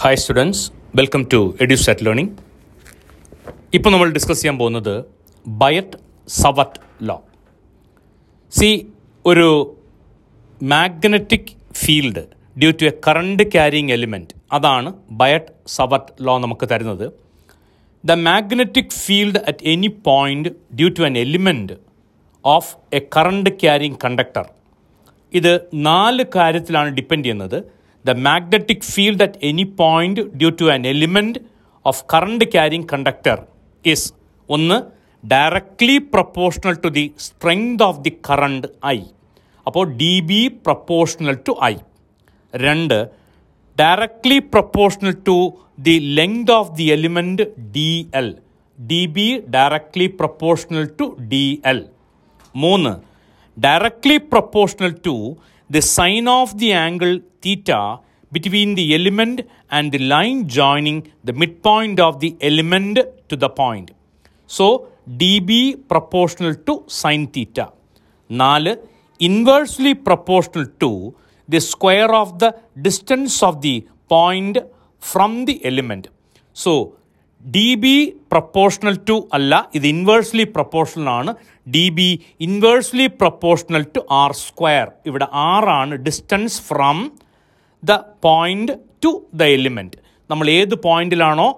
[0.00, 0.60] Hi students
[0.98, 2.32] welcome to Eduset learning
[3.76, 4.92] ഇപ്പോൾ നമ്മൾ discuss ചെയ്യാൻ പോകുന്നത്
[5.46, 5.96] ബയറ്റ്
[6.28, 7.16] സവറ്റ് ലോ
[8.52, 8.68] സി
[9.24, 9.48] ഒരു
[10.60, 11.50] magnetic
[11.80, 12.22] field
[12.62, 14.92] due to a current carrying element അതാണ്
[15.22, 17.06] Biot Savart law നമുക്ക് തരുന്നത്.
[18.04, 21.76] The magnetic field at any point due to an element
[22.44, 22.70] of
[23.00, 24.46] a current carrying conductor
[25.32, 25.52] ഇത്
[25.90, 27.58] നാല് കാര്യത്തിലാണ് depend ചെയ്യുന്നത്.
[28.04, 31.40] The magnetic field at any point due to an element
[31.84, 33.38] of current carrying conductor
[33.84, 34.06] is
[34.48, 34.78] ഒന്ന്
[35.24, 38.98] directly proportional to the strength of the current I
[39.66, 41.74] അപ്പോൾ D B proportional to I
[42.54, 42.98] രണ്ട്
[43.76, 45.36] directly proportional to
[45.80, 47.44] the length of the element
[47.76, 47.90] D
[48.20, 48.28] L
[48.78, 49.26] D B
[49.56, 51.80] directly proportional to D L
[52.54, 52.94] മൂന്ന്
[53.56, 55.14] directly proportional to
[55.70, 57.81] the sine of the angle theta
[58.31, 59.37] between the element
[59.71, 62.97] and the line joining the midpoint of the element
[63.29, 63.89] to the point.
[64.49, 64.67] So,
[65.15, 65.51] dB
[65.87, 67.67] proportional to sine theta.
[68.29, 68.71] നാല്
[69.19, 70.89] inversely proportional to
[71.49, 72.45] the square of the
[72.85, 73.73] distance of the
[74.11, 74.61] point
[75.01, 76.09] from the element
[76.55, 76.73] so
[77.43, 77.95] D B
[78.33, 81.31] proportional to അല്ല ഇത് inversely proportional ആണ്
[81.67, 82.07] D B
[82.47, 86.99] inversely proportional to R square ഇവിടെ R ആണ് distance from
[87.82, 88.72] the point
[89.04, 89.98] to the element
[90.30, 91.48] നമ്മൾ ഏത് പോയിന്റിലാണോ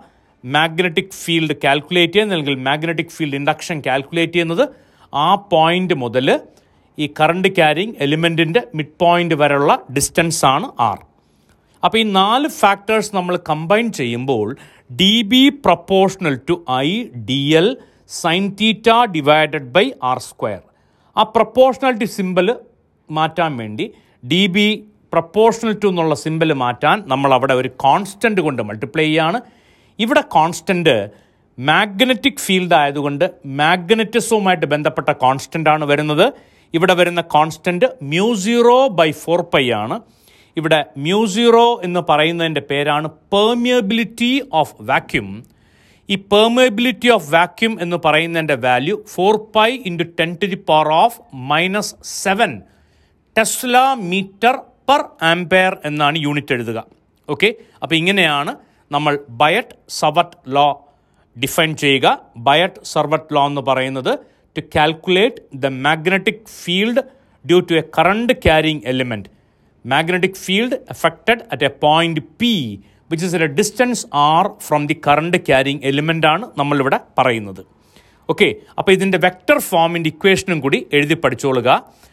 [0.45, 4.65] magnetic field calculate ചെയ്യുന്നത് അല്ലെങ്കിൽ magnetic field induction calculate ചെയ്യുന്നത്
[5.13, 6.29] ആ പോയിന്റ് മുതൽ
[6.99, 10.99] ഈ കറണ്ട് ക്യാരിങ് എലിമെന്റിന്റെ മിഡ് പോയിന്റ് വരെയുള്ള ഡിസ്റ്റൻസ് ആണ് ആർ
[11.83, 14.47] അപ്പോൾ ഈ നാല് ഫാക്ടേഴ്സ് നമ്മൾ കമ്പൈൻ ചെയ്യുമ്പോൾ
[14.97, 16.89] D B proportional to I
[17.25, 17.69] D L
[18.11, 20.61] sine theta divided by R square.
[21.17, 22.47] ആ പ്രപ്പോർഷണാലിറ്റി സിമ്പിൾ
[23.11, 23.87] മാറ്റാൻ വേണ്ടി
[24.25, 24.67] ഡി ബി
[25.13, 29.41] പ്രപ്പോർഷണൽ ടു എന്നുള്ള സിമ്പിൾ മാറ്റാൻ നമ്മൾ അവിടെ ഒരു കോൺസ്റ്റന്റ് കൊണ്ട് മൾട്ടിപ്ലൈ ചെയ്യാണ്.
[29.99, 30.95] ഇവിടെ കോൺസ്റ്റന്റ്
[31.59, 33.25] മാഗ്നറ്റിക് ഫീൽഡ് ആയതുകൊണ്ട്
[33.61, 36.27] മാഗ്നറ്റിസവുമായിട്ട് ബന്ധപ്പെട്ട കോൺസ്റ്റന്റ് ആണ് വരുന്നത്.
[36.75, 39.97] ഇവിടെ വരുന്ന constant mu zero by four pi ആണ്.
[40.57, 45.29] ഇവിടെ മ്യൂ സീറോ എന്ന് പറയുന്നതിന്റെ പേരാണ് പെർമിയബിലിറ്റി ഓഫ് വാക്യൂം
[46.09, 51.19] ഈ പെർമിയബിലിറ്റി ഓഫ് വാക്യൂം എന്ന് പറയുന്നതിന്റെ value four pi into ten to the power of
[51.53, 52.53] minus seven
[53.37, 54.55] tesla metre
[54.91, 56.79] per ampere എന്നാണ് യൂണിറ്റ് എഴുതുക.
[57.29, 57.49] ഓക്കെ
[57.83, 58.53] അപ്പോൾ ഇങ്ങനെയാണ്
[58.91, 60.69] നമ്മൾ ബയറ്റ് സവറ്റ് ലോ
[61.43, 62.07] ഡിഫൈൻ ചെയ്യുക.
[62.49, 64.13] ബയറ്റ് സർവറ്റ് ലോ എന്ന് പറയുന്നത്
[64.57, 67.05] to calculate the magnetic field
[67.45, 69.31] due to a current carrying element
[69.85, 72.55] magnetic field effected at a point P
[73.11, 77.63] which is a distance R from the current carrying ആണ് നമ്മളിവിടെ പറയുന്നത്.
[78.29, 81.69] Okay അപ്പോൾ ഇതിന്റെ vector ഫോമിന്റെ ഇക്വേഷനും കൂടി എഴുതി പഠിച്ചോളുക.